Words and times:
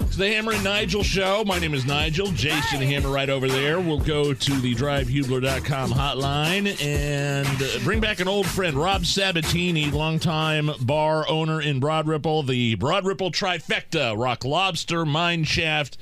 It's 0.00 0.16
the 0.16 0.28
Hammer 0.28 0.52
and 0.52 0.64
Nigel 0.64 1.02
show. 1.02 1.44
My 1.44 1.58
name 1.58 1.74
is 1.74 1.84
Nigel. 1.84 2.26
Jason 2.28 2.80
Hammer 2.80 3.10
right 3.10 3.28
over 3.28 3.46
there. 3.46 3.78
We'll 3.78 4.00
go 4.00 4.32
to 4.32 4.60
the 4.60 4.74
drivehubler.com 4.74 5.90
hotline 5.90 6.82
and 6.82 7.84
bring 7.84 8.00
back 8.00 8.20
an 8.20 8.28
old 8.28 8.46
friend, 8.46 8.76
Rob 8.76 9.04
Sabatini, 9.04 9.90
longtime 9.90 10.70
bar 10.80 11.28
owner 11.28 11.60
in 11.60 11.78
Broad 11.78 12.06
Ripple, 12.06 12.42
the 12.42 12.74
Broad 12.76 13.04
Ripple 13.04 13.30
trifecta, 13.30 14.18
Rock 14.18 14.44
Lobster, 14.44 15.04
Mine 15.04 15.44
Shaft, 15.44 15.98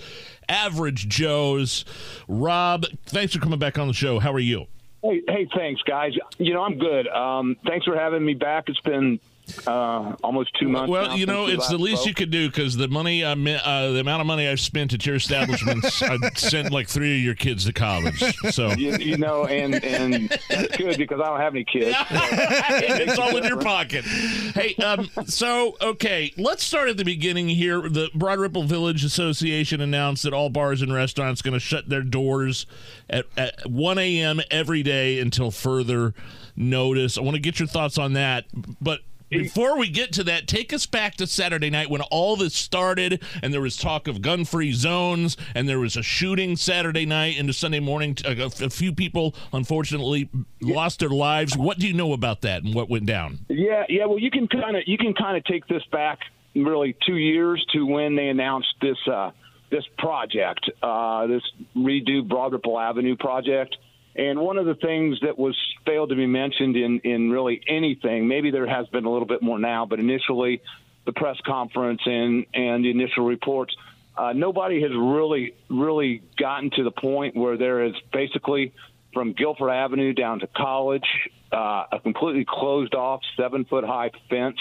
Average 0.49 1.09
Joe's. 1.09 1.85
Rob, 2.29 2.87
thanks 3.07 3.35
for 3.35 3.41
coming 3.41 3.59
back 3.59 3.79
on 3.79 3.89
the 3.89 3.95
show. 3.95 4.19
How 4.19 4.33
are 4.33 4.39
you? 4.39 4.67
Hey, 5.03 5.23
hey, 5.29 5.49
thanks, 5.55 5.83
guys. 5.83 6.13
You 6.39 6.53
know, 6.55 6.63
I'm 6.63 6.79
good. 6.79 7.09
Um, 7.09 7.57
thanks 7.67 7.87
for 7.87 7.97
having 7.97 8.25
me 8.25 8.35
back. 8.35 8.65
It's 8.69 8.81
been 8.81 9.19
uh, 9.67 10.15
almost 10.23 10.51
two 10.59 10.69
months. 10.69 10.91
Well, 10.91 11.17
you 11.17 11.27
know, 11.27 11.47
it's 11.47 11.69
the 11.69 11.79
least 11.79 12.03
spoke. 12.03 12.09
you 12.09 12.15
could 12.15 12.31
do 12.31 12.49
because 12.49 12.77
the 12.77 12.89
money, 12.89 13.25
I 13.25 13.35
mi- 13.35 13.61
uh, 13.63 13.91
the 13.93 14.01
amount 14.01 14.21
of 14.21 14.27
money 14.27 14.49
I've 14.49 14.61
spent 14.61 14.93
at 14.93 15.05
your 15.07 15.17
establishments, 15.17 16.03
I 16.03 16.17
sent 16.35 16.73
like 16.73 16.89
three 16.89 17.19
of 17.19 17.25
your 17.25 17.35
kids 17.35 17.65
to 17.67 17.73
college. 17.73 18.19
So 18.51 18.71
You, 18.71 18.97
you 18.97 19.17
know, 19.19 19.45
and 19.47 19.83
and 19.85 20.29
that's 20.49 20.77
good 20.77 20.99
because 20.99 21.21
I 21.21 21.27
don't 21.27 21.41
have 21.41 21.55
any 21.55 21.65
kids. 21.65 21.97
it's 22.11 23.19
all 23.19 23.37
in 23.37 23.45
your 23.45 23.61
pocket. 23.61 24.05
Hey, 24.05 24.75
um, 24.77 25.09
so 25.27 25.77
okay, 25.81 26.33
let's 26.37 26.63
start 26.65 26.89
at 26.89 26.97
the 26.97 27.05
beginning 27.05 27.49
here. 27.49 27.83
The 27.89 28.11
Broad 28.15 28.39
Ripple 28.39 28.65
Village 28.65 29.05
Association 29.05 29.81
announced 29.81 30.23
that 30.25 30.33
all 30.33 30.51
bars 30.51 30.83
and 30.83 30.93
restaurants 30.93 31.43
going 31.43 31.55
to 31.55 31.61
shut 31.61 31.89
their 31.89 32.03
doors 32.03 32.67
at, 33.09 33.27
at 33.37 33.69
1 33.69 33.99
a.m. 33.99 34.41
every 34.51 34.83
day 34.83 35.19
until 35.21 35.51
further 35.51 36.15
notice. 36.57 37.17
I 37.19 37.23
want 37.23 37.35
to 37.37 37.41
get 37.41 37.59
your 37.59 37.69
thoughts 37.69 37.99
on 37.99 38.15
that, 38.15 38.47
but. 38.81 39.01
Before 39.31 39.79
we 39.79 39.89
get 39.89 40.13
to 40.15 40.25
that, 40.25 40.49
take 40.49 40.73
us 40.73 40.87
back 40.87 41.15
to 41.17 41.27
Saturday 41.27 41.71
night 41.71 41.89
when 41.89 42.01
all 42.03 42.37
this 42.37 42.55
started, 42.55 43.23
and 43.43 43.55
there 43.55 43.61
was 43.61 43.77
talk 43.77 44.09
of 44.09 44.21
gun-free 44.21 44.73
zones, 44.73 45.37
and 45.55 45.69
there 45.69 45.79
was 45.79 45.97
a 45.97 46.03
shooting 46.03 46.57
Saturday 46.57 47.07
night 47.07 47.39
into 47.39 47.53
Sunday 47.53 47.79
morning. 47.79 48.17
A, 48.25 48.33
a 48.43 48.71
few 48.71 48.93
people, 48.93 49.35
unfortunately, 49.53 50.29
lost 50.61 50.99
their 50.99 51.11
lives. 51.11 51.57
What 51.57 51.79
do 51.79 51.87
you 51.87 51.95
know 51.95 52.13
about 52.13 52.41
that, 52.41 52.65
and 52.65 52.75
what 52.75 52.89
went 52.91 53.07
down? 53.07 53.39
Yeah, 53.49 53.85
yeah. 53.89 54.07
Well, 54.07 54.19
you 54.19 54.31
can 54.31 54.49
kind 54.49 54.77
of 54.77 54.83
you 54.87 54.99
can 54.99 55.15
kind 55.15 55.37
of 55.37 55.45
take 55.45 55.67
this 55.69 55.83
back 55.93 56.19
really 56.57 56.97
two 57.07 57.17
years 57.17 57.65
to 57.73 57.87
when 57.87 58.17
they 58.17 58.29
announced 58.29 58.75
this 58.81 58.99
uh, 59.11 59.31
this 59.71 59.85
project, 59.99 60.69
uh, 60.83 61.29
this 61.29 61.43
redo 61.77 62.27
Broad 62.27 62.53
Ripple 62.53 62.79
Avenue 62.79 63.17
project. 63.17 63.77
And 64.17 64.41
one 64.41 64.59
of 64.59 64.67
the 64.67 64.75
things 64.75 65.21
that 65.21 65.39
was 65.39 65.57
failed 65.87 66.09
to 66.11 66.17
be 66.17 66.27
mentioned 66.27 66.77
in 66.77 67.01
in 67.01 67.31
really 67.31 67.61
anything, 67.69 68.27
maybe 68.27 68.51
there 68.51 68.67
has 68.67 68.87
been 68.89 69.05
a 69.05 69.11
little 69.11 69.27
bit 69.27 69.43
more 69.43 69.59
now, 69.59 69.87
but 69.87 70.01
initially, 70.01 70.61
the 71.07 71.13
press 71.13 71.37
conference 71.47 72.01
and 72.05 72.47
and 72.53 72.85
the 72.85 72.91
initial 72.91 73.25
reports, 73.25 73.75
uh, 74.17 74.33
nobody 74.33 74.83
has 74.83 74.91
really 74.91 75.55
really 75.69 76.23
gotten 76.37 76.71
to 76.71 76.83
the 76.83 76.91
point 76.91 77.37
where 77.37 77.57
there 77.57 77.85
is 77.85 77.95
basically 78.13 78.73
from 79.13 79.33
Guilford 79.33 79.71
Avenue 79.71 80.13
down 80.13 80.41
to 80.41 80.47
College, 80.49 81.07
uh, 81.53 81.85
a 81.93 82.01
completely 82.03 82.45
closed 82.49 82.95
off 82.95 83.21
seven 83.37 83.65
foot 83.65 83.85
high 83.85 84.11
fence 84.29 84.59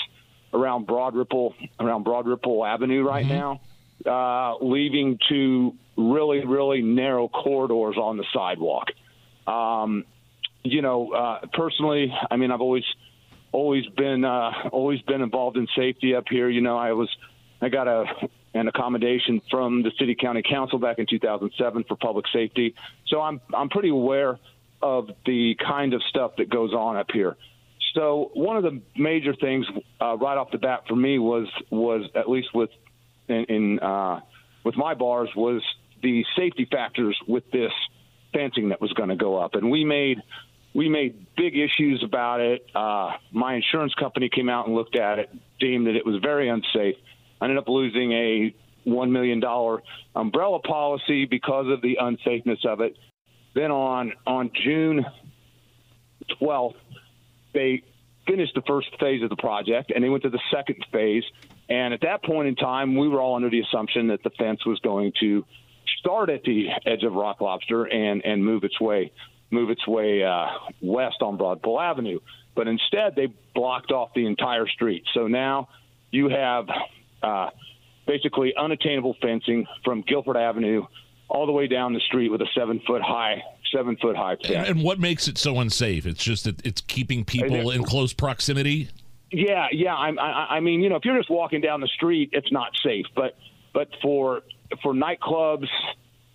around 0.54 0.86
Broad 0.86 1.16
Ripple 1.16 1.56
around 1.80 2.04
Broad 2.04 2.28
Ripple 2.28 2.66
Avenue 2.66 3.04
right 3.04 3.26
now, 3.26 3.62
uh, 4.06 4.64
leaving 4.64 5.18
to 5.30 5.76
really 5.98 6.46
really 6.46 6.82
narrow 6.82 7.28
corridors 7.28 7.98
on 7.98 8.18
the 8.18 8.26
sidewalk. 8.32 8.90
Um, 9.50 10.06
you 10.64 10.82
know, 10.82 11.12
uh, 11.12 11.40
personally, 11.54 12.14
I 12.30 12.38
mean, 12.38 12.52
I've 12.52 12.62
always 12.62 12.84
always 13.52 13.86
been 13.88 14.24
uh, 14.24 14.52
always 14.72 15.02
been 15.02 15.22
involved 15.22 15.58
in 15.58 15.68
safety 15.76 16.16
up 16.16 16.26
here. 16.30 16.50
You 16.50 16.62
know, 16.62 16.78
I 16.78 16.94
was 16.94 17.10
I 17.62 17.70
got 17.70 17.88
a 17.88 18.06
an 18.54 18.68
accommodation 18.68 19.42
from 19.50 19.84
the 19.84 19.92
city 20.00 20.16
county 20.16 20.42
council 20.48 20.80
back 20.80 21.00
in 21.00 21.06
2007 21.08 21.86
for 21.88 21.96
public 21.96 22.26
safety, 22.34 22.76
so 23.08 23.22
I'm 23.22 23.42
I'm 23.54 23.70
pretty 23.70 23.90
aware 23.90 24.40
of 24.82 25.10
the 25.26 25.56
kind 25.56 25.94
of 25.94 26.02
stuff 26.04 26.38
that 26.38 26.50
goes 26.50 26.74
on 26.74 26.96
up 26.96 27.12
here. 27.12 27.36
So 27.94 28.32
one 28.34 28.56
of 28.56 28.64
the 28.64 28.82
major 28.96 29.36
things 29.36 29.66
uh, 30.00 30.16
right 30.18 30.38
off 30.38 30.52
the 30.52 30.58
bat 30.58 30.84
for 30.88 30.96
me 30.96 31.20
was 31.20 31.48
was 31.70 32.10
at 32.16 32.30
least 32.30 32.54
with 32.54 32.70
in, 33.28 33.46
in 33.46 33.80
uh, 33.80 34.22
with 34.64 34.76
my 34.76 34.94
bars 34.94 35.30
was 35.36 35.64
the 36.02 36.24
safety 36.38 36.68
factors 36.70 37.18
with 37.28 37.50
this 37.52 37.72
fencing 38.34 38.70
that 38.70 38.82
was 38.82 38.92
going 38.94 39.10
to 39.10 39.16
go 39.16 39.38
up, 39.38 39.56
and 39.56 39.70
we 39.70 39.86
made 39.86 40.22
we 40.74 40.88
made 40.88 41.26
big 41.36 41.58
issues 41.58 42.04
about 42.04 42.42
it. 42.42 42.66
Uh, 42.76 43.12
my 43.32 43.56
insurance 43.56 43.94
company 43.96 44.30
came 44.30 44.50
out 44.50 44.68
and 44.68 44.76
looked 44.76 44.96
at 44.96 45.18
it, 45.20 45.30
deemed 45.60 45.88
that 45.88 45.96
it 45.96 46.06
was 46.06 46.22
very 46.22 46.48
unsafe. 46.48 46.96
I 47.42 47.46
ended 47.46 47.58
up 47.58 47.68
losing 47.68 48.12
a 48.12 48.56
one 48.84 49.12
million 49.12 49.40
dollar 49.40 49.82
umbrella 50.16 50.60
policy 50.60 51.26
because 51.26 51.68
of 51.70 51.82
the 51.82 51.98
unsafeness 52.02 52.66
of 52.66 52.82
it. 52.82 52.98
Then 53.56 53.72
on 53.72 54.14
on 54.26 54.52
June 54.54 55.06
twelfth, 56.38 56.78
they 57.54 57.84
finished 58.28 58.54
the 58.54 58.62
first 58.68 58.88
phase 59.00 59.24
of 59.24 59.30
the 59.30 59.36
project 59.36 59.92
and 59.94 60.04
they 60.04 60.10
went 60.10 60.24
to 60.24 60.30
the 60.30 60.42
second 60.54 60.86
phase. 60.92 61.24
And 61.68 61.94
at 61.94 62.02
that 62.02 62.24
point 62.24 62.48
in 62.48 62.56
time, 62.56 62.96
we 62.96 63.08
were 63.08 63.22
all 63.22 63.36
under 63.36 63.50
the 63.50 63.62
assumption 63.62 64.08
that 64.08 64.24
the 64.24 64.30
fence 64.32 64.66
was 64.66 64.80
going 64.80 65.14
to 65.20 65.46
start 66.00 66.30
at 66.30 66.44
the 66.44 66.68
edge 66.86 67.04
of 67.04 67.14
Rock 67.14 67.42
Lobster 67.42 67.86
and 67.86 68.24
and 68.26 68.44
move 68.44 68.64
its 68.64 68.80
way 68.80 69.12
move 69.52 69.70
its 69.70 69.88
way 69.88 70.24
uh, 70.24 70.48
west 70.82 71.18
on 71.22 71.38
Broad 71.38 71.58
Ripple 71.58 71.80
Avenue. 71.80 72.20
But 72.56 72.68
instead, 72.68 73.16
they 73.16 73.28
blocked 73.56 73.92
off 73.92 74.10
the 74.14 74.26
entire 74.26 74.68
street. 74.68 75.04
So 75.14 75.28
now 75.28 75.70
you 76.12 76.30
have 76.30 76.68
uh, 77.24 77.50
basically 78.06 78.54
unattainable 78.56 79.16
fencing 79.22 79.66
from 79.84 80.02
Guilford 80.02 80.38
Avenue 80.38 80.86
all 81.30 81.46
the 81.46 81.52
way 81.52 81.68
down 81.68 81.94
the 81.94 82.00
street 82.02 82.30
with 82.30 82.42
a 82.42 82.48
seven 82.56 82.82
foot 82.86 83.02
high 83.02 83.44
seven 83.74 83.96
foot 83.98 84.16
high 84.16 84.36
fence. 84.36 84.50
And, 84.50 84.68
and 84.68 84.84
what 84.84 85.00
makes 85.00 85.28
it 85.28 85.38
so 85.38 85.60
unsafe? 85.60 86.06
It's 86.06 86.24
just 86.24 86.44
that 86.46 86.66
it's 86.66 86.82
keeping 86.82 87.24
people 87.24 87.70
in 87.70 87.84
close 87.84 88.14
proximity. 88.14 88.90
Yeah, 89.32 89.68
yeah. 89.72 89.94
I'm, 89.94 90.18
I, 90.18 90.56
I 90.56 90.60
mean, 90.60 90.82
you 90.82 90.90
know, 90.90 90.96
if 90.96 91.06
you're 91.06 91.18
just 91.18 91.30
walking 91.30 91.62
down 91.62 91.82
the 91.82 91.88
street, 91.88 92.32
it's 92.34 92.52
not 92.52 92.72
safe. 92.84 93.06
But 93.16 93.38
but 93.74 93.90
for 94.02 94.42
for 94.82 94.94
nightclubs, 94.94 95.68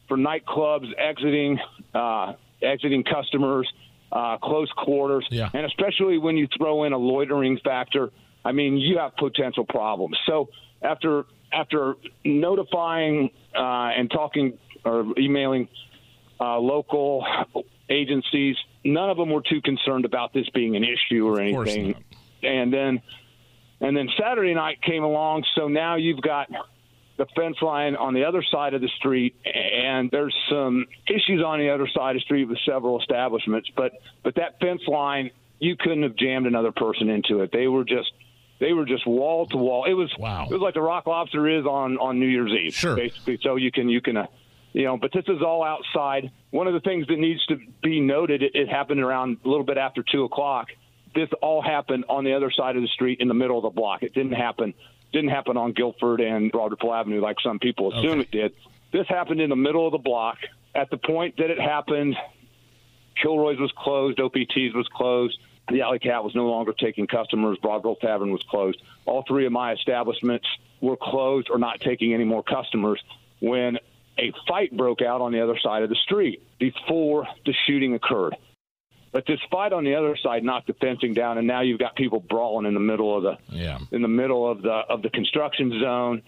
for 0.09 0.17
nightclubs 0.17 0.87
exiting 0.99 1.59
uh, 1.95 2.35
exiting 2.63 3.05
customers, 3.05 3.71
uh, 4.13 4.39
close 4.39 4.71
quarters, 4.77 5.27
Yeah. 5.31 5.51
and 5.53 5.67
especially 5.67 6.19
when 6.19 6.37
you 6.37 6.49
throw 6.57 6.85
in 6.85 6.93
a 6.93 6.99
loitering 6.99 7.59
factor, 7.59 8.11
I 8.45 8.53
mean, 8.53 8.77
you 8.79 8.99
have 8.99 9.17
potential 9.17 9.65
problems. 9.65 10.17
So 10.27 10.49
after 10.83 11.27
after 11.53 11.97
notifying 12.25 13.31
uh, 13.55 13.61
and 13.97 14.11
talking 14.11 14.59
or 14.85 15.07
emailing 15.19 15.69
uh, 16.41 16.59
local 16.59 17.25
agencies, 17.89 18.57
none 18.85 19.11
of 19.11 19.17
them 19.17 19.31
were 19.31 19.43
too 19.43 19.61
concerned 19.63 20.05
about 20.05 20.33
this 20.33 20.49
being 20.51 20.75
an 20.77 20.85
issue 20.85 21.27
or 21.27 21.41
anything. 21.41 21.95
And 22.43 22.73
then 22.73 23.01
and 23.81 23.97
then 23.97 24.09
Saturday 24.19 24.55
night 24.55 24.81
came 24.83 25.05
along, 25.05 25.45
so 25.55 25.69
now 25.69 25.97
you've 25.97 26.21
got 26.21 26.49
the 27.17 27.27
fence 27.37 27.57
line 27.63 27.95
on 27.97 28.13
the 28.15 28.25
other 28.25 28.43
side 28.43 28.75
of 28.75 28.81
the 28.81 28.89
street, 28.99 29.37
and 29.45 30.11
there's 30.11 30.35
some 30.51 30.87
issues 31.09 31.43
on 31.45 31.59
the 31.61 31.71
other 31.71 31.87
side 31.89 32.17
of 32.17 32.21
the 32.21 32.25
street 32.25 32.45
with 32.47 32.59
several 32.67 33.01
establishments. 33.01 33.71
But 33.77 33.93
but 34.23 34.35
that 34.37 34.59
fence 34.61 34.83
line, 34.89 35.31
you 35.61 35.77
couldn't 35.77 36.03
have 36.03 36.17
jammed 36.17 36.47
another 36.47 36.73
person 36.73 37.09
into 37.09 37.41
it. 37.41 37.51
They 37.53 37.69
were 37.69 37.85
just 37.85 38.11
they 38.61 38.73
were 38.73 38.85
just 38.85 39.07
wall 39.07 39.47
to 39.47 39.57
wall. 39.57 39.85
It 39.85 39.95
was 39.95 40.13
Wow. 40.19 40.45
It 40.51 40.53
was 40.53 40.61
like 40.61 40.75
the 40.75 40.83
Rock 40.83 41.07
Lobster 41.07 41.49
is 41.49 41.65
on 41.67 41.99
on 41.99 42.19
New 42.19 42.27
Year's 42.27 42.53
Eve, 42.53 42.75
Sure. 42.75 42.97
basically. 42.97 43.39
So 43.43 43.57
you 43.57 43.71
can 43.71 43.89
you 43.89 44.01
can. 44.01 44.17
Uh, 44.17 44.27
you 44.77 44.83
know, 44.87 44.97
but 44.97 45.13
this 45.13 45.23
is 45.29 45.41
all 45.41 45.63
outside. 45.63 46.33
One 46.51 46.67
of 46.67 46.75
the 46.75 46.81
things 46.81 47.07
that 47.07 47.17
needs 47.17 47.47
to 47.47 47.59
be 47.81 48.01
noted, 48.01 48.43
it, 48.43 48.57
it 48.57 48.69
happened 48.69 48.99
around 49.01 49.37
a 49.45 49.49
little 49.49 49.63
bit 49.65 49.79
after 49.79 50.03
two 50.03 50.25
o'clock. 50.25 50.67
This 51.15 51.29
all 51.41 51.63
happened 51.63 52.07
on 52.09 52.25
the 52.25 52.33
other 52.35 52.51
side 52.51 52.75
of 52.75 52.83
the 52.83 52.89
street 52.89 53.21
in 53.21 53.29
the 53.29 53.35
middle 53.35 53.57
of 53.57 53.63
the 53.63 53.71
block. 53.71 54.03
It 54.03 54.15
didn't 54.15 54.33
happen 54.33 54.75
didn't 55.15 55.31
happen 55.31 55.57
on 55.57 55.73
Guilford 55.73 56.21
and 56.21 56.53
Broad 56.53 56.73
Ripple 56.73 56.93
Avenue 56.93 57.21
like 57.21 57.37
some 57.43 57.59
people 57.59 57.93
assume 57.93 58.21
Okay. 58.21 58.21
it 58.21 58.31
did. 58.31 58.53
This 58.93 59.07
happened 59.09 59.41
in 59.41 59.49
the 59.51 59.57
middle 59.57 59.87
of 59.87 59.93
the 59.93 59.99
block. 59.99 60.39
At 60.75 60.91
the 60.91 60.97
point 60.99 61.37
that 61.39 61.51
it 61.51 61.59
happened, 61.61 62.17
Kilroy's 63.21 63.59
was 63.59 63.73
closed, 63.77 64.21
OPT's 64.21 64.75
was 64.75 64.89
closed. 64.95 65.39
The 65.71 65.81
Alley 65.81 65.99
Cat 65.99 66.23
was 66.25 66.35
no 66.35 66.47
longer 66.47 66.73
taking 66.79 67.07
customers. 67.07 67.57
Broad 67.63 67.77
Ripple 67.77 67.97
Tavern 67.97 68.31
was 68.33 68.43
closed. 68.51 68.83
All 69.07 69.25
three 69.27 69.47
of 69.47 69.53
my 69.53 69.73
establishments 69.73 70.47
were 70.81 70.97
closed 71.01 71.49
or 71.51 71.59
not 71.59 71.81
taking 71.81 72.13
any 72.13 72.25
more 72.25 72.43
customers 72.43 73.03
when 73.41 73.79
a 74.19 74.33
fight 74.47 74.77
broke 74.77 75.01
out 75.01 75.21
on 75.23 75.33
the 75.33 75.41
other 75.43 75.59
side 75.59 75.83
of 75.83 75.89
the 75.89 75.97
street 75.97 76.43
before 76.59 77.27
the 77.47 77.55
shooting 77.67 77.95
occurred. 77.95 78.37
But 79.15 79.27
this 79.29 79.39
fight 79.49 79.73
on 79.73 79.85
the 79.85 79.95
other 79.95 80.17
side 80.17 80.43
knocked 80.43 80.67
the 80.67 80.73
fencing 80.73 81.15
down, 81.15 81.39
and 81.39 81.47
now 81.47 81.61
you've 81.61 81.79
got 81.79 81.95
people 81.95 82.19
brawling 82.19 82.67
in 82.67 82.75
the 82.75 82.81
middle 82.81 83.17
of 83.17 83.23
the 83.23 83.39
yeah. 83.49 83.79
in 83.93 84.03
the 84.03 84.09
middle 84.09 84.51
of 84.51 84.61
the 84.61 84.73
of 84.73 85.03
the 85.03 85.09
construction 85.09 85.71
zone. 85.81 86.23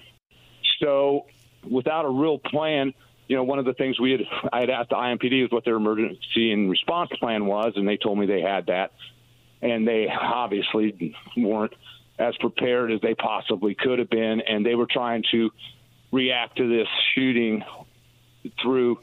So, 0.80 1.26
without 1.68 2.04
a 2.04 2.08
real 2.08 2.38
plan, 2.38 2.94
you 3.26 3.34
know, 3.34 3.42
one 3.42 3.58
of 3.58 3.64
the 3.64 3.74
things 3.74 3.98
we 3.98 4.12
had 4.12 4.20
I 4.52 4.60
had 4.60 4.70
asked 4.70 4.90
the 4.90 4.94
IMPD 4.94 5.42
was 5.42 5.50
what 5.50 5.64
their 5.64 5.74
emergency 5.74 6.52
and 6.52 6.70
response 6.70 7.10
plan 7.18 7.46
was, 7.46 7.72
and 7.74 7.88
they 7.88 7.96
told 7.96 8.20
me 8.20 8.26
they 8.26 8.40
had 8.40 8.66
that, 8.66 8.92
and 9.60 9.86
they 9.86 10.06
obviously 10.08 11.16
weren't 11.36 11.74
as 12.20 12.36
prepared 12.36 12.92
as 12.92 13.00
they 13.00 13.14
possibly 13.14 13.74
could 13.74 13.98
have 13.98 14.10
been, 14.10 14.42
and 14.42 14.64
they 14.64 14.76
were 14.76 14.86
trying 14.86 15.24
to 15.32 15.50
react 16.12 16.58
to 16.58 16.68
this 16.68 16.86
shooting 17.16 17.64
through 18.62 19.00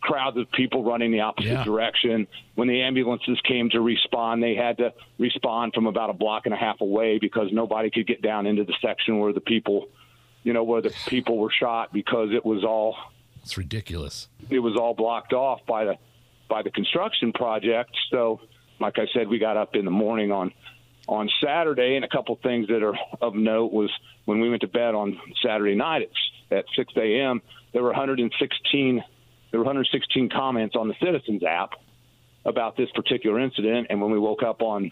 crowds 0.00 0.36
of 0.36 0.50
people 0.52 0.84
running 0.84 1.10
the 1.10 1.20
opposite 1.20 1.50
Yeah. 1.50 1.64
direction. 1.64 2.26
When 2.54 2.68
the 2.68 2.82
ambulances 2.82 3.40
came 3.42 3.68
to 3.70 3.80
respond, 3.80 4.42
they 4.42 4.54
had 4.54 4.78
to 4.78 4.92
respond 5.18 5.74
from 5.74 5.86
about 5.86 6.10
a 6.10 6.12
block 6.12 6.46
and 6.46 6.54
a 6.54 6.56
half 6.56 6.80
away 6.80 7.18
because 7.18 7.52
nobody 7.52 7.90
could 7.90 8.06
get 8.06 8.22
down 8.22 8.46
into 8.46 8.64
the 8.64 8.74
section 8.80 9.18
where 9.18 9.32
the 9.32 9.40
people, 9.40 9.88
you 10.44 10.52
know, 10.52 10.62
where 10.62 10.80
the 10.80 10.94
people 11.08 11.36
were 11.38 11.50
shot 11.50 11.92
because 11.92 12.30
it 12.32 12.44
was 12.46 12.64
all 12.64 12.96
It's 13.42 13.58
ridiculous. 13.58 14.28
it 14.50 14.60
was 14.60 14.76
all 14.76 14.94
blocked 14.94 15.32
off 15.32 15.60
by 15.66 15.84
the 15.84 15.96
by 16.48 16.62
the 16.62 16.70
construction 16.70 17.32
project. 17.32 17.90
So, 18.10 18.40
like 18.80 18.98
I 18.98 19.06
said, 19.12 19.28
we 19.28 19.38
got 19.38 19.56
up 19.58 19.74
in 19.76 19.84
the 19.84 19.90
morning 19.90 20.32
on 20.32 20.52
on 21.08 21.28
Saturday, 21.42 21.96
and 21.96 22.04
a 22.04 22.08
couple 22.08 22.36
things 22.42 22.68
that 22.68 22.82
are 22.82 22.94
of 23.20 23.34
note 23.34 23.72
was 23.72 23.90
when 24.26 24.40
we 24.40 24.48
went 24.48 24.60
to 24.62 24.68
bed 24.68 24.94
on 24.94 25.18
Saturday 25.42 25.74
night 25.74 26.02
at, 26.50 26.58
at 26.58 26.64
6 26.76 26.92
a.m. 26.96 27.42
There 27.72 27.82
were 27.82 27.88
116 27.90 29.02
there 29.50 29.60
were 29.60 29.64
116 29.64 30.28
comments 30.30 30.76
on 30.76 30.88
the 30.88 30.94
Citizens 31.02 31.42
app 31.42 31.72
about 32.44 32.76
this 32.76 32.88
particular 32.94 33.40
incident, 33.40 33.88
and 33.90 34.00
when 34.00 34.10
we 34.10 34.18
woke 34.18 34.42
up 34.42 34.62
on 34.62 34.90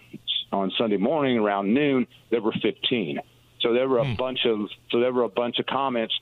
on 0.52 0.70
Sunday 0.78 0.96
morning 0.96 1.38
around 1.38 1.74
noon, 1.74 2.06
there 2.30 2.40
were 2.40 2.52
15. 2.62 3.18
So 3.60 3.72
there 3.72 3.88
were 3.88 3.98
a 3.98 4.04
hmm. 4.04 4.14
bunch 4.14 4.40
of 4.46 4.68
so 4.90 5.00
there 5.00 5.12
were 5.12 5.24
a 5.24 5.28
bunch 5.28 5.58
of 5.58 5.66
comments 5.66 6.14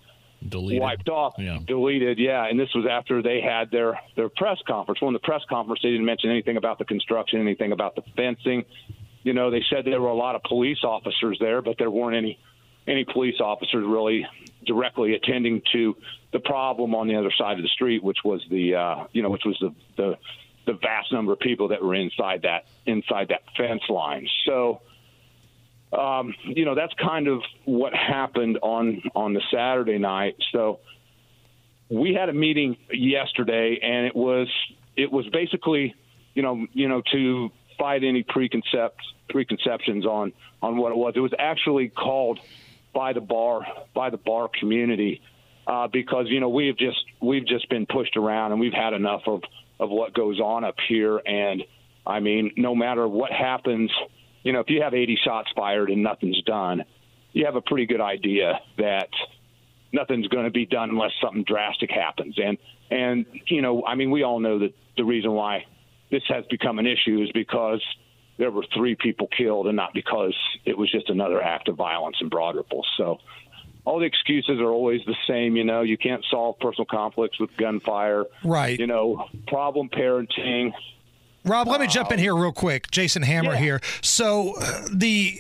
Deleted. 0.46 0.81
wiped 0.82 1.08
off, 1.08 1.34
Yeah. 1.38 1.58
deleted. 1.64 2.19
Yeah, 2.19 2.46
and 2.46 2.58
this 2.58 2.72
was 2.75 2.86
after 2.86 3.22
they 3.22 3.40
had 3.40 3.70
their 3.70 4.00
their 4.16 4.28
press 4.28 4.58
conference. 4.66 5.00
Well, 5.00 5.08
in 5.08 5.14
the 5.14 5.20
press 5.20 5.42
conference, 5.48 5.81
they 5.82 5.90
didn't 5.90 6.06
mention 6.06 6.31
anything 6.31 6.56
about 6.56 6.78
the 6.78 6.84
construction, 6.84 7.40
anything 7.40 7.72
about 7.72 7.94
the 7.94 8.02
fencing. 8.16 8.64
You 9.22 9.32
know, 9.32 9.50
they 9.50 9.64
said 9.70 9.84
there 9.84 10.00
were 10.00 10.08
a 10.08 10.14
lot 10.14 10.34
of 10.36 10.42
police 10.42 10.84
officers 10.84 11.38
there, 11.40 11.62
but 11.62 11.76
there 11.78 11.90
weren't 11.90 12.16
any 12.16 12.38
any 12.86 13.04
police 13.04 13.40
officers 13.40 13.84
really 13.86 14.26
directly 14.64 15.14
attending 15.14 15.62
to 15.72 15.96
the 16.32 16.40
problem 16.40 16.94
on 16.94 17.08
the 17.08 17.16
other 17.16 17.32
side 17.37 17.56
of 17.58 17.62
the 17.62 17.69
street, 17.69 18.02
which 18.02 18.19
was 18.25 18.44
the 18.50 18.75
uh, 18.75 19.05
you 19.12 19.22
know, 19.22 19.31
which 19.31 19.44
was 19.44 19.56
the 19.61 19.75
the 19.96 20.19
the 20.66 20.75
vast 20.75 21.12
number 21.12 21.32
of 21.32 21.40
people 21.40 21.69
that 21.69 21.82
were 21.82 21.94
inside 21.94 22.43
that 22.43 22.66
inside 22.87 23.28
that 23.28 23.43
fence 23.56 23.82
line. 23.88 24.28
So 24.46 24.81
um, 25.93 26.34
you 26.44 26.64
know 26.64 26.75
that's 26.75 26.94
kind 26.94 27.28
of 27.28 27.43
what 27.64 27.94
happened 27.94 28.58
on 28.62 29.02
on 29.14 29.32
the 29.34 29.43
Saturday 29.50 29.99
night. 29.99 30.37
So 30.52 30.81
we 31.88 32.14
had 32.14 32.28
a 32.28 32.32
meeting 32.32 32.76
yesterday, 32.90 33.78
and 33.82 34.06
it 34.06 34.17
was 34.17 34.49
it 34.96 35.12
was 35.12 35.26
basically 35.28 35.94
you 36.34 36.43
know 36.43 36.67
you 36.72 36.88
know 36.88 37.02
to 37.12 37.50
fight 37.78 38.05
any 38.05 38.22
preconcept 38.22 38.99
preconceptions 39.28 40.06
on 40.06 40.32
on 40.62 40.76
what 40.76 40.93
it 40.93 40.96
was. 40.96 41.14
It 41.17 41.20
was 41.20 41.34
actually 41.38 41.88
called 41.88 42.40
by 42.94 43.12
the 43.12 43.20
bar 43.20 43.67
by 43.94 44.11
the 44.11 44.17
bar 44.17 44.49
community 44.58 45.20
uh, 45.67 45.88
because 45.88 46.26
you 46.29 46.41
know 46.41 46.49
we 46.49 46.69
have 46.69 46.76
just 46.76 47.05
we've 47.20 47.46
just 47.46 47.69
been 47.69 47.87
pushed 47.87 48.17
around 48.17 48.52
and 48.52 48.61
we've 48.61 48.73
had 48.73 48.93
enough 48.93 49.23
of 49.26 49.43
of 49.81 49.91
what 49.91 50.14
goes 50.14 50.38
on 50.41 50.64
up 50.64 50.76
here. 50.88 51.19
And 51.19 51.64
I 52.06 52.20
mean 52.20 52.52
no 52.56 52.75
matter 52.75 53.06
what 53.06 53.32
happens 53.32 53.91
you 54.43 54.52
know 54.52 54.61
if 54.61 54.70
you 54.70 54.82
have 54.82 54.94
80 54.94 55.19
shots 55.25 55.49
fired 55.55 55.91
and 55.91 56.02
nothing's 56.02 56.41
done 56.43 56.85
you 57.32 57.44
have 57.46 57.56
a 57.56 57.61
pretty 57.61 57.87
good 57.87 58.00
idea 58.00 58.61
that 58.79 59.08
nothing's 59.93 60.29
going 60.29 60.44
to 60.44 60.50
be 60.50 60.67
done 60.67 60.91
unless 60.91 61.12
something 61.23 61.44
drastic 61.44 61.91
happens. 61.91 62.38
And 62.38 62.58
and 62.91 63.26
you 63.46 63.62
know 63.62 63.85
I 63.87 63.94
mean 63.94 64.11
we 64.11 64.23
all 64.23 64.41
know 64.41 64.58
that 64.61 64.75
the 64.96 65.05
reason 65.05 65.32
why 65.32 65.67
this 66.11 66.23
has 66.29 66.44
become 66.50 66.79
an 66.79 66.87
issue 66.87 67.23
is 67.23 67.31
because 67.32 67.82
there 68.38 68.50
were 68.50 68.64
three 68.75 68.94
people 68.96 69.28
killed 69.36 69.66
and 69.66 69.76
not 69.76 69.94
because 69.94 70.34
it 70.64 70.76
was 70.76 70.90
just 70.90 71.08
another 71.10 71.40
act 71.42 71.69
of 71.69 71.76
violence 71.76 72.16
in 72.20 72.28
Broad 72.28 72.56
Ripple 72.56 72.84
so 72.96 73.19
all 73.86 73.98
the 73.98 74.06
excuses 74.06 74.60
are 74.60 74.70
always 74.70 75.02
the 75.04 75.14
same. 75.28 75.56
You 75.56 75.64
know, 75.64 75.82
you 75.82 75.98
can't 75.98 76.25
solve 76.31 76.58
personal 76.58 76.86
conflicts 76.86 77.38
with 77.38 77.54
gunfire. 77.58 78.25
Right. 78.42 78.81
You 78.81 78.86
know, 78.86 79.28
problem 79.46 79.90
parenting. 79.90 80.72
Rob, 81.44 81.69
let 81.69 81.82
me 81.82 81.86
jump 81.86 82.10
in 82.10 82.19
here 82.19 82.34
real 82.34 82.50
quick. 82.50 82.90
Jason 82.90 83.22
Hammer 83.22 83.52
Yeah. 83.52 83.58
here. 83.58 83.81
So 84.00 84.54
uh, 84.58 84.88
the 84.90 85.38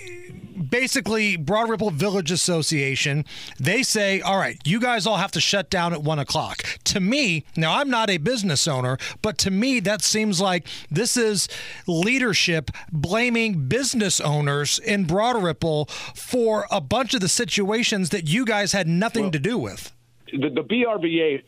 basically 0.54 1.36
Broad 1.36 1.68
Ripple 1.68 1.90
Village 1.90 2.30
Association, 2.30 3.24
they 3.58 3.82
say, 3.82 4.20
all 4.20 4.38
right, 4.38 4.58
you 4.64 4.80
guys 4.80 5.06
all 5.06 5.16
have 5.16 5.32
to 5.32 5.40
shut 5.40 5.70
down 5.70 5.92
at 5.92 6.02
one 6.02 6.18
o'clock. 6.18 6.64
To 6.84 7.00
me, 7.00 7.44
now 7.56 7.78
I'm 7.78 7.90
not 7.90 8.10
a 8.10 8.18
business 8.18 8.66
owner, 8.66 8.98
but 9.22 9.38
to 9.38 9.50
me 9.50 9.80
that 9.80 10.02
seems 10.02 10.40
like 10.40 10.66
this 10.90 11.16
is 11.16 11.48
leadership 11.86 12.70
blaming 12.92 13.68
business 13.68 14.20
owners 14.20 14.78
in 14.78 15.04
Broad 15.04 15.42
Ripple 15.42 15.86
for 16.14 16.66
a 16.70 16.80
bunch 16.80 17.14
of 17.14 17.20
the 17.20 17.28
situations 17.28 18.10
that 18.10 18.28
you 18.28 18.44
guys 18.44 18.72
had 18.72 18.88
nothing 18.88 19.30
to 19.30 19.38
do 19.38 19.58
with. 19.58 19.92
The, 20.32 20.50
the 20.50 20.62
BRVA 20.62 21.42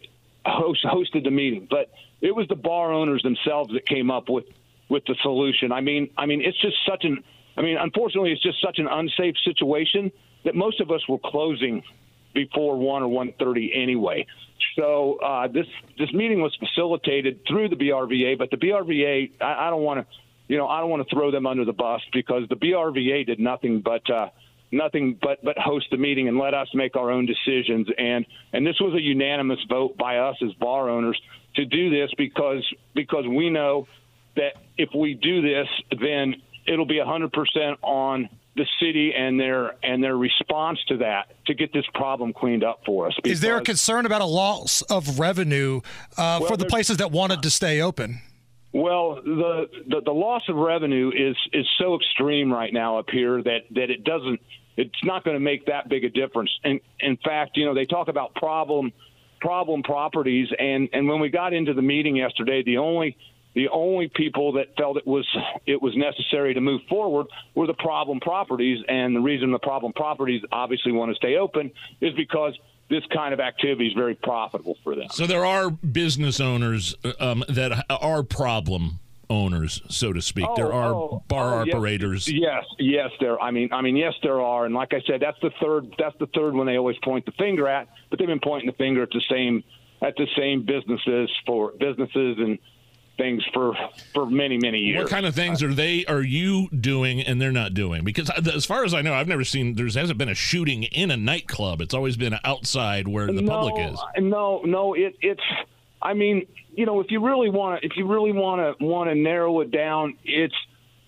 host, 0.45 0.85
hosted 0.85 1.25
the 1.25 1.31
meeting, 1.31 1.67
but 1.69 1.91
it 2.21 2.35
was 2.35 2.47
the 2.49 2.57
bar 2.57 2.93
owners 2.93 3.23
themselves 3.23 3.73
that 3.73 3.87
came 3.87 4.11
up 4.11 4.29
with 4.29 4.45
with 4.89 5.05
the 5.07 5.17
solution. 5.23 5.73
I 5.73 5.81
mean, 5.81 6.11
I 6.17 6.27
mean, 6.27 6.43
it's 6.43 6.61
just 6.61 6.77
such 6.89 7.05
an. 7.05 7.25
I 7.57 7.63
mean, 7.63 7.77
unfortunately, 7.79 8.33
it's 8.33 8.43
just 8.43 8.61
such 8.63 8.79
an 8.79 8.87
unsafe 8.87 9.35
situation 9.45 10.13
that 10.45 10.55
most 10.55 10.81
of 10.81 10.91
us 10.91 11.01
were 11.09 11.19
closing 11.25 11.83
before 12.35 12.77
one 12.77 13.03
or 13.03 13.09
one 13.09 13.33
thirty 13.39 13.73
anyway. 13.75 14.27
So 14.77 15.19
uh, 15.25 15.49
this 15.49 15.67
this 15.99 16.13
meeting 16.13 16.41
was 16.41 16.55
facilitated 16.57 17.41
through 17.49 17.71
the 17.71 17.77
BRVA, 17.77 18.39
but 18.39 18.51
the 18.51 18.57
BRVA, 18.57 19.33
I, 19.41 19.67
I 19.67 19.71
don't 19.71 19.83
want 19.83 20.01
to, 20.01 20.17
you 20.49 20.59
know, 20.59 20.69
I 20.69 20.81
don't 20.81 20.91
want 20.91 21.09
to 21.09 21.15
throw 21.15 21.31
them 21.31 21.47
under 21.47 21.65
the 21.65 21.73
bus 21.73 22.03
because 22.13 22.43
the 22.49 22.57
BRVA 22.57 23.27
did 23.27 23.41
nothing 23.41 23.81
but. 23.81 24.09
Uh, 24.11 24.29
nothing 24.73 25.17
but 25.23 25.43
but 25.45 25.57
host 25.57 25.87
the 25.93 25.97
meeting 25.97 26.27
and 26.27 26.39
let 26.39 26.53
us 26.53 26.67
make 26.75 26.97
our 26.97 27.11
own 27.11 27.25
decisions 27.25 27.87
and 27.99 28.27
and 28.53 28.67
this 28.67 28.75
was 28.81 28.95
a 28.95 29.01
unanimous 29.01 29.61
vote 29.69 29.97
by 29.97 30.19
us 30.19 30.37
as 30.45 30.53
bar 30.55 30.91
owners 30.91 31.17
to 31.55 31.65
do 31.65 31.89
this 31.89 32.11
because 32.19 32.67
because 32.93 33.25
we 33.29 33.49
know 33.49 33.87
that 34.35 34.55
if 34.77 34.89
we 34.93 35.15
do 35.15 35.41
this 35.41 35.69
then 36.01 36.35
it'll 36.67 36.87
be 36.87 36.99
a 36.99 37.05
100% 37.05 37.77
on 37.83 38.29
the 38.57 38.67
city 38.81 39.13
and 39.15 39.39
their 39.39 39.77
and 39.85 40.03
their 40.03 40.17
response 40.17 40.79
to 40.89 40.97
that 40.97 41.27
to 41.47 41.55
get 41.55 41.73
this 41.73 41.85
problem 41.95 42.33
cleaned 42.33 42.65
up 42.65 42.81
for 42.87 43.07
us 43.07 43.15
Is 43.25 43.41
there 43.41 43.59
a 43.59 43.61
concern 43.61 44.07
about 44.07 44.23
a 44.23 44.27
loss 44.27 44.81
of 44.83 45.19
revenue 45.19 45.83
uh, 46.17 46.41
for 46.41 46.57
the 46.57 46.65
places 46.65 46.97
that 46.97 47.11
wanted 47.11 47.43
to 47.43 47.51
stay 47.51 47.83
open? 47.83 48.21
Well, 48.73 49.17
the, 49.17 49.69
the 49.89 50.01
the 50.07 50.13
loss 50.13 50.43
of 50.49 50.57
revenue 50.57 51.11
is 51.15 51.37
is 51.53 51.67
so 51.79 51.97
extreme 51.97 52.53
right 52.53 52.73
now 52.73 52.99
up 52.99 53.11
here 53.11 53.43
that 53.43 53.61
that 53.71 53.91
it 53.91 54.05
doesn't 54.05 54.41
it's 54.77 55.05
not 55.05 55.25
going 55.25 55.37
to 55.37 55.41
make 55.41 55.67
that 55.67 55.89
big 55.89 56.05
a 56.05 56.11
difference. 56.11 56.51
And 56.65 56.81
in 57.01 57.17
fact, 57.19 57.57
you 57.57 57.65
know, 57.65 57.75
they 57.75 57.87
talk 57.87 58.09
about 58.09 58.35
problem 58.35 58.93
problem 59.41 59.83
properties 59.83 60.49
and 60.59 60.89
and 60.93 61.09
when 61.09 61.21
we 61.21 61.29
got 61.29 61.53
into 61.53 61.75
the 61.75 61.83
meeting 61.83 62.17
yesterday, 62.17 62.63
the 62.65 62.79
only 62.79 63.17
the 63.57 63.71
only 63.71 64.09
people 64.15 64.53
that 64.53 64.77
felt 64.77 64.99
it 64.99 65.07
was 65.07 65.27
it 65.65 65.81
was 65.83 65.97
necessary 65.97 66.55
to 66.55 66.61
move 66.61 66.83
forward 66.89 67.27
were 67.55 67.67
the 67.67 67.75
problem 67.75 68.21
properties 68.21 68.85
and 68.87 69.17
the 69.17 69.21
reason 69.21 69.51
the 69.51 69.59
problem 69.59 69.93
properties 69.95 70.43
obviously 70.53 70.93
want 70.93 71.11
to 71.11 71.17
stay 71.17 71.37
open 71.37 71.73
is 72.01 72.13
because 72.15 72.57
this 72.89 73.03
kind 73.13 73.35
of 73.35 73.41
activity 73.41 73.89
is 73.89 73.95
very 73.95 74.15
profitable 74.15 74.77
for 74.85 74.95
them. 74.95 75.09
So 75.11 75.27
there 75.27 75.45
are 75.45 75.71
business 75.71 76.39
owners 76.39 76.95
um, 77.19 77.43
that 77.49 77.85
are 77.91 78.23
problem 78.23 79.01
owners, 79.29 79.83
so 79.89 80.13
to 80.13 80.23
speak. 80.23 80.47
there 80.55 80.73
are 80.73 80.95
oh, 80.95 81.25
bar 81.27 81.55
oh, 81.55 81.63
operators. 81.63 82.29
Yes, 82.29 82.65
yes, 82.79 83.11
there. 83.19 83.41
I 83.41 83.51
mean, 83.51 83.71
I 83.73 83.81
mean, 83.81 83.97
yes, 83.97 84.13
there 84.23 84.41
are. 84.41 84.67
And 84.67 84.75
like 84.75 84.93
I 84.93 85.01
said, 85.05 85.21
that's 85.21 85.41
the 85.41 85.51
third. 85.61 85.93
That's 85.99 86.17
the 86.21 86.29
third 86.29 86.55
one 86.55 86.67
they 86.67 86.77
always 86.77 86.97
point 87.03 87.25
the 87.25 87.33
finger 87.33 87.67
at. 87.67 87.89
But 88.11 88.21
they've 88.21 88.29
been 88.29 88.39
pointing 88.39 88.67
the 88.67 88.77
finger 88.77 89.03
at 89.03 89.11
the 89.11 89.23
same 89.29 89.65
at 90.03 90.15
the 90.17 90.27
same 90.37 90.65
businesses 90.65 91.31
for 91.47 91.73
businesses 91.73 92.37
and 92.39 92.59
things 93.17 93.45
for 93.53 93.75
for 94.13 94.27
many 94.27 94.59
many 94.59 94.79
years. 94.79 95.05
What 95.05 95.11
kind 95.11 95.27
of 95.27 95.35
things 95.35 95.63
are 95.63 95.73
they 95.73 96.05
are 96.07 96.23
you 96.23 96.69
doing 96.69 97.21
and 97.21 97.41
they're 97.41 97.53
not 97.53 97.75
doing? 97.75 98.05
Because 98.05 98.31
as 98.31 98.65
far 98.65 98.85
as 98.85 98.95
I 98.95 99.03
know, 99.03 99.15
I've 99.15 99.29
never 99.29 99.45
seen 99.45 99.75
there 99.75 99.87
hasn't 99.87 100.19
been 100.19 100.29
a 100.29 100.35
shooting 100.35 100.85
in 100.85 101.11
a 101.11 101.17
nightclub. 101.17 101.81
It's 101.81 101.95
always 101.95 102.17
been 102.17 102.39
outside 102.45 103.09
where 103.09 103.27
the 103.27 103.43
no, 103.43 103.51
public 103.51 103.93
is. 103.93 103.99
No, 104.19 104.63
no, 104.65 104.95
it, 104.95 105.17
it's. 105.21 105.43
I 106.03 106.15
mean, 106.15 106.47
you 106.75 106.87
know, 106.87 107.01
if 107.01 107.11
you 107.11 107.25
really 107.25 107.51
want 107.51 107.81
to, 107.81 107.87
if 107.87 107.97
you 107.97 108.07
really 108.07 108.33
want 108.33 108.79
to 108.79 108.85
want 108.85 109.11
to 109.11 109.15
narrow 109.15 109.61
it 109.61 109.71
down, 109.71 110.17
it's 110.25 110.55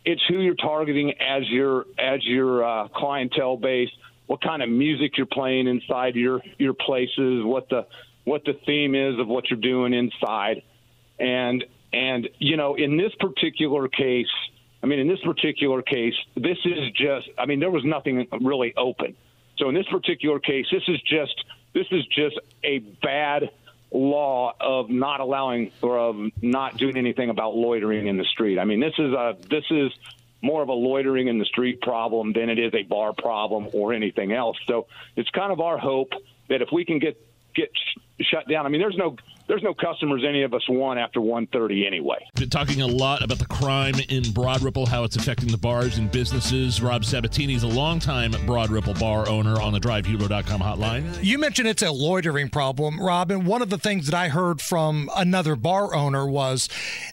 it's 0.04 0.22
who 0.28 0.40
you're 0.40 0.54
targeting 0.54 1.12
as 1.20 1.48
your 1.48 1.84
as 1.98 2.24
your 2.24 2.64
uh, 2.64 2.88
clientele 2.88 3.56
base. 3.56 3.90
What 4.26 4.42
kind 4.42 4.62
of 4.62 4.68
music 4.68 5.16
you're 5.16 5.26
playing 5.26 5.68
inside 5.68 6.14
your 6.14 6.40
your 6.58 6.74
places? 6.74 7.44
What 7.44 7.68
the 7.68 7.86
what 8.24 8.44
the 8.44 8.54
theme 8.66 8.94
is 8.94 9.18
of 9.18 9.28
what 9.28 9.50
you're 9.50 9.60
doing 9.60 9.92
inside, 9.94 10.62
and 11.18 11.64
And 11.92 12.28
you 12.38 12.56
know, 12.56 12.74
in 12.74 12.96
this 12.96 13.14
particular 13.18 13.88
case, 13.88 14.26
I 14.82 14.86
mean, 14.86 14.98
in 14.98 15.08
this 15.08 15.20
particular 15.20 15.82
case, 15.82 16.14
this 16.36 16.58
is 16.64 16.90
just. 16.94 17.28
I 17.38 17.46
mean, 17.46 17.60
there 17.60 17.70
was 17.70 17.84
nothing 17.84 18.26
really 18.40 18.74
open. 18.76 19.16
So 19.56 19.68
in 19.68 19.74
this 19.74 19.86
particular 19.88 20.38
case, 20.38 20.66
this 20.70 20.82
is 20.86 21.00
just 21.02 21.44
this 21.74 21.86
is 21.90 22.06
just 22.06 22.38
a 22.62 22.78
bad 22.78 23.50
law 23.90 24.54
of 24.60 24.90
not 24.90 25.20
allowing 25.20 25.72
or 25.80 25.98
of 25.98 26.16
not 26.42 26.76
doing 26.76 26.96
anything 26.96 27.30
about 27.30 27.56
loitering 27.56 28.06
in 28.06 28.18
the 28.18 28.24
street. 28.24 28.58
I 28.58 28.64
mean, 28.64 28.80
this 28.80 28.94
is 28.98 29.12
a 29.12 29.36
this 29.48 29.64
is 29.70 29.92
more 30.42 30.62
of 30.62 30.68
a 30.68 30.72
loitering 30.72 31.28
in 31.28 31.38
the 31.38 31.44
street 31.44 31.80
problem 31.80 32.32
than 32.32 32.48
it 32.48 32.58
is 32.58 32.72
a 32.74 32.82
bar 32.84 33.12
problem 33.12 33.68
or 33.72 33.92
anything 33.92 34.32
else. 34.32 34.56
So 34.66 34.86
it's 35.16 35.30
kind 35.30 35.50
of 35.50 35.60
our 35.60 35.78
hope 35.78 36.12
that 36.48 36.62
if 36.62 36.68
we 36.70 36.84
can 36.84 36.98
get 36.98 37.20
get 37.54 37.70
sh- 37.74 38.24
shut 38.26 38.48
down. 38.48 38.66
I 38.66 38.68
mean, 38.68 38.80
there's 38.80 38.96
no 38.96 39.16
there's 39.48 39.62
no 39.62 39.72
customers 39.72 40.24
any 40.28 40.42
of 40.42 40.52
us 40.52 40.62
want 40.68 40.98
after 40.98 41.20
1.30 41.20 41.86
anyway. 41.86 42.18
Been 42.34 42.50
talking 42.50 42.82
a 42.82 42.86
lot 42.86 43.22
about 43.22 43.38
the 43.38 43.46
crime 43.46 43.94
in 44.10 44.30
Broad 44.32 44.62
Ripple, 44.62 44.84
how 44.84 45.04
it's 45.04 45.16
affecting 45.16 45.48
the 45.48 45.58
bars 45.58 45.96
and 45.96 46.10
businesses. 46.12 46.82
Rob 46.82 47.04
Sabatini 47.04 47.54
is 47.54 47.62
a 47.62 47.68
longtime 47.68 48.32
Broad 48.44 48.70
Ripple 48.70 48.92
bar 48.94 49.26
owner 49.26 49.58
on 49.60 49.72
the 49.72 49.80
DriveHubler.com 49.80 50.60
hotline. 50.60 51.24
You 51.24 51.38
mentioned 51.38 51.66
it's 51.66 51.82
a 51.82 51.90
loitering 51.90 52.50
problem, 52.50 53.00
Rob, 53.00 53.30
and 53.30 53.46
one 53.46 53.62
of 53.62 53.70
the 53.70 53.78
things 53.78 54.06
that 54.06 54.14
I 54.14 54.28
heard 54.28 54.60
from 54.60 55.10
another 55.16 55.56
bar 55.56 55.94
owner 55.94 56.26
was 56.26 56.68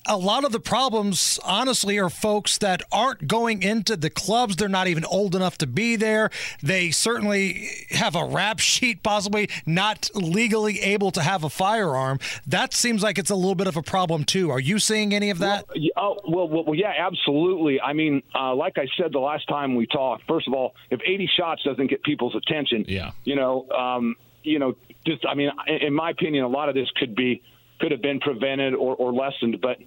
a 0.05 0.17
lot 0.17 0.43
of 0.43 0.51
the 0.51 0.59
problems, 0.59 1.39
honestly, 1.45 1.97
are 1.97 2.09
folks 2.09 2.57
that 2.57 2.83
aren't 2.91 3.27
going 3.27 3.63
into 3.63 3.95
the 3.95 4.09
clubs. 4.09 4.57
They're 4.57 4.67
not 4.67 4.87
even 4.87 5.05
old 5.05 5.35
enough 5.35 5.57
to 5.59 5.67
be 5.67 5.95
there. 5.95 6.29
They 6.61 6.91
certainly 6.91 7.69
have 7.91 8.15
a 8.15 8.25
rap 8.25 8.59
sheet, 8.59 9.03
possibly 9.03 9.49
not 9.65 10.09
legally 10.13 10.81
able 10.81 11.11
to 11.11 11.21
have 11.21 11.45
a 11.45 11.49
firearm. 11.49 12.19
That 12.47 12.73
seems 12.73 13.03
like 13.03 13.17
it's 13.17 13.29
a 13.29 13.35
little 13.35 13.55
bit 13.55 13.67
of 13.67 13.77
a 13.77 13.81
problem 13.81 14.23
too. 14.23 14.51
Are 14.51 14.59
you 14.59 14.79
seeing 14.79 15.13
any 15.13 15.29
of 15.29 15.39
that? 15.39 15.65
Well, 15.67 15.89
oh, 15.97 16.47
well, 16.47 16.63
well, 16.65 16.75
yeah, 16.75 16.93
absolutely. 16.97 17.81
I 17.81 17.93
mean, 17.93 18.23
uh, 18.33 18.55
like 18.55 18.77
I 18.77 18.87
said 18.97 19.11
the 19.11 19.19
last 19.19 19.47
time 19.47 19.75
we 19.75 19.87
talked. 19.87 20.23
First 20.27 20.47
of 20.47 20.53
all, 20.53 20.75
if 20.89 20.99
80 21.05 21.29
shots 21.37 21.63
doesn't 21.63 21.87
get 21.87 22.03
people's 22.03 22.35
attention, 22.35 22.85
yeah, 22.87 23.11
you 23.23 23.35
know, 23.35 23.67
um, 23.69 24.15
you 24.43 24.59
know, 24.59 24.75
just 25.05 25.25
I 25.25 25.35
mean, 25.35 25.51
in 25.67 25.93
my 25.93 26.11
opinion, 26.11 26.43
a 26.43 26.49
lot 26.49 26.69
of 26.69 26.75
this 26.75 26.89
could 26.97 27.15
be 27.15 27.41
could 27.79 27.91
have 27.91 28.01
been 28.01 28.19
prevented 28.19 28.73
or, 28.73 28.95
or 28.95 29.13
lessened. 29.13 29.59
But 29.61 29.77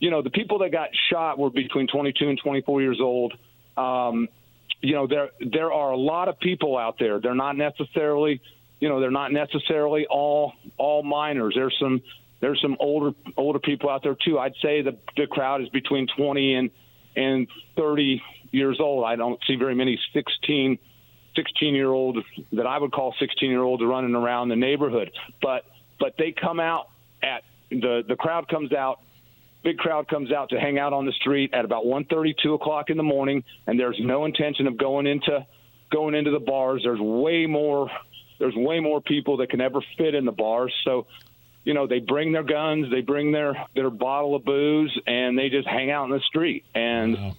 you 0.00 0.10
know, 0.10 0.22
the 0.22 0.30
people 0.30 0.58
that 0.60 0.72
got 0.72 0.88
shot 1.10 1.38
were 1.38 1.50
between 1.50 1.86
22 1.88 2.28
and 2.28 2.38
24 2.42 2.82
years 2.82 3.00
old. 3.00 3.34
Um, 3.76 4.28
you 4.80 4.94
know, 4.94 5.06
there 5.06 5.30
there 5.40 5.72
are 5.72 5.90
a 5.90 5.96
lot 5.96 6.28
of 6.28 6.38
people 6.38 6.76
out 6.76 6.96
there. 6.98 7.20
They're 7.20 7.34
not 7.34 7.56
necessarily 7.56 8.40
you 8.80 8.88
know 8.88 9.00
they're 9.00 9.10
not 9.10 9.32
necessarily 9.32 10.06
all 10.06 10.52
all 10.76 11.02
minors. 11.02 11.54
There's 11.56 11.76
some 11.80 12.02
there's 12.40 12.60
some 12.60 12.76
older 12.80 13.16
older 13.36 13.58
people 13.58 13.90
out 13.90 14.02
there 14.02 14.16
too. 14.24 14.38
I'd 14.38 14.54
say 14.62 14.82
the 14.82 14.96
the 15.16 15.26
crowd 15.26 15.62
is 15.62 15.68
between 15.70 16.06
20 16.16 16.54
and 16.54 16.70
and 17.16 17.48
30 17.76 18.22
years 18.50 18.78
old. 18.80 19.04
I 19.04 19.16
don't 19.16 19.40
see 19.46 19.56
very 19.56 19.74
many 19.74 19.98
16 20.12 20.78
16 21.36 21.74
year 21.74 21.90
olds 21.90 22.18
that 22.52 22.66
I 22.66 22.78
would 22.78 22.92
call 22.92 23.14
16 23.18 23.48
year 23.48 23.62
olds 23.62 23.82
running 23.84 24.14
around 24.14 24.48
the 24.48 24.56
neighborhood. 24.56 25.10
But 25.42 25.64
but 25.98 26.14
they 26.18 26.32
come 26.32 26.60
out 26.60 26.88
at 27.22 27.42
the 27.70 28.02
the 28.06 28.16
crowd 28.16 28.48
comes 28.48 28.72
out. 28.72 29.00
Big 29.64 29.76
crowd 29.76 30.06
comes 30.06 30.32
out 30.32 30.50
to 30.50 30.60
hang 30.60 30.78
out 30.78 30.92
on 30.92 31.04
the 31.04 31.12
street 31.12 31.52
at 31.52 31.64
about 31.64 31.84
1:30, 31.84 32.34
2 32.40 32.54
o'clock 32.54 32.90
in 32.90 32.96
the 32.96 33.02
morning, 33.02 33.42
and 33.66 33.78
there's 33.78 33.98
no 33.98 34.24
intention 34.24 34.68
of 34.68 34.76
going 34.78 35.06
into 35.06 35.44
going 35.90 36.14
into 36.14 36.30
the 36.30 36.38
bars. 36.38 36.82
There's 36.84 37.00
way 37.00 37.46
more 37.46 37.90
there's 38.38 38.54
way 38.54 38.80
more 38.80 39.00
people 39.00 39.38
that 39.38 39.50
can 39.50 39.60
ever 39.60 39.80
fit 39.96 40.14
in 40.14 40.24
the 40.24 40.32
bars. 40.32 40.74
So, 40.84 41.06
you 41.64 41.74
know, 41.74 41.86
they 41.86 41.98
bring 41.98 42.32
their 42.32 42.42
guns, 42.42 42.90
they 42.90 43.00
bring 43.00 43.32
their 43.32 43.66
their 43.74 43.90
bottle 43.90 44.34
of 44.34 44.44
booze, 44.44 44.98
and 45.06 45.38
they 45.38 45.48
just 45.48 45.68
hang 45.68 45.90
out 45.90 46.04
in 46.04 46.10
the 46.10 46.20
street. 46.20 46.64
And 46.74 47.14
wow. 47.14 47.36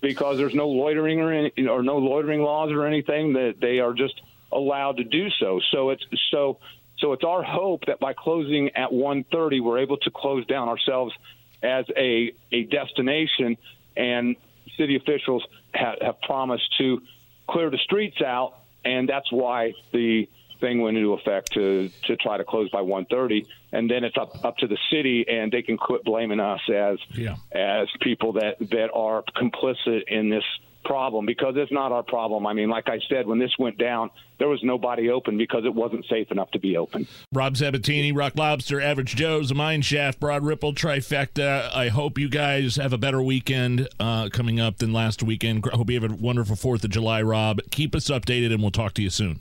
because 0.00 0.38
there's 0.38 0.54
no 0.54 0.68
loitering 0.68 1.20
or 1.20 1.32
any, 1.32 1.66
or 1.66 1.82
no 1.82 1.98
loitering 1.98 2.42
laws 2.42 2.70
or 2.70 2.86
anything, 2.86 3.34
that 3.34 3.56
they 3.60 3.80
are 3.80 3.94
just 3.94 4.20
allowed 4.52 4.98
to 4.98 5.04
do 5.04 5.30
so. 5.30 5.60
So 5.70 5.90
it's 5.90 6.04
so 6.30 6.58
so 6.98 7.12
it's 7.12 7.24
our 7.24 7.42
hope 7.42 7.86
that 7.86 7.98
by 7.98 8.12
closing 8.12 8.70
at 8.76 8.90
1:30, 8.90 9.60
we're 9.60 9.78
able 9.78 9.96
to 9.98 10.10
close 10.10 10.46
down 10.46 10.68
ourselves 10.68 11.14
as 11.62 11.86
a 11.96 12.32
a 12.52 12.64
destination, 12.64 13.56
and 13.96 14.36
city 14.76 14.96
officials 14.96 15.44
have, 15.74 15.98
have 16.00 16.20
promised 16.22 16.76
to 16.78 17.02
clear 17.48 17.70
the 17.70 17.78
streets 17.78 18.20
out, 18.22 18.54
and 18.84 19.08
that's 19.08 19.30
why 19.32 19.72
the 19.92 20.28
thing 20.62 20.80
went 20.80 20.96
into 20.96 21.12
effect 21.12 21.52
to 21.52 21.90
to 22.06 22.16
try 22.16 22.38
to 22.38 22.44
close 22.44 22.70
by 22.70 22.80
1:30, 22.80 23.44
and 23.72 23.90
then 23.90 24.04
it's 24.04 24.16
up 24.16 24.42
up 24.44 24.56
to 24.58 24.66
the 24.66 24.78
city, 24.90 25.26
and 25.28 25.52
they 25.52 25.60
can 25.60 25.76
quit 25.76 26.04
blaming 26.04 26.40
us 26.40 26.60
as 26.74 26.98
yeah. 27.10 27.36
as 27.52 27.88
people 28.00 28.32
that 28.34 28.58
that 28.70 28.88
are 28.94 29.22
complicit 29.36 30.04
in 30.06 30.30
this 30.30 30.44
problem 30.84 31.26
because 31.26 31.54
it's 31.56 31.70
not 31.72 31.92
our 31.92 32.02
problem. 32.02 32.46
I 32.46 32.52
mean, 32.52 32.68
like 32.68 32.88
I 32.88 32.98
said, 33.08 33.26
when 33.26 33.38
this 33.38 33.52
went 33.58 33.78
down, 33.78 34.10
there 34.38 34.48
was 34.48 34.60
nobody 34.62 35.10
open 35.10 35.38
because 35.38 35.64
it 35.64 35.74
wasn't 35.74 36.04
safe 36.06 36.30
enough 36.30 36.50
to 36.52 36.58
be 36.58 36.76
open. 36.76 37.06
Rob 37.32 37.56
Sabatini, 37.56 38.12
Rock 38.12 38.32
Lobster, 38.36 38.80
Average 38.80 39.14
Joe's, 39.14 39.54
Mine 39.54 39.82
Shaft, 39.82 40.20
Broad 40.20 40.44
Ripple, 40.44 40.72
Trifecta. 40.74 41.72
I 41.72 41.88
hope 41.88 42.18
you 42.18 42.28
guys 42.28 42.76
have 42.76 42.92
a 42.92 42.98
better 42.98 43.22
weekend 43.22 43.88
uh, 44.00 44.28
coming 44.30 44.60
up 44.60 44.78
than 44.78 44.92
last 44.92 45.22
weekend. 45.22 45.68
I 45.72 45.76
hope 45.76 45.90
you 45.90 46.00
have 46.00 46.10
a 46.10 46.14
wonderful 46.14 46.56
4th 46.56 46.84
of 46.84 46.90
July, 46.90 47.22
Rob. 47.22 47.60
Keep 47.70 47.94
us 47.94 48.08
updated, 48.08 48.52
and 48.52 48.60
we'll 48.60 48.70
talk 48.70 48.94
to 48.94 49.02
you 49.02 49.10
soon. 49.10 49.40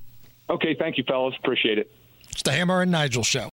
Okay, 0.50 0.76
thank 0.78 0.98
you, 0.98 1.04
fellas. 1.08 1.36
Appreciate 1.40 1.78
it. 1.78 1.92
It's 2.30 2.44
the 2.44 2.52
Hammer 2.52 2.82
and 2.82 2.92
Nigel 2.92 3.24
Show. 3.24 3.50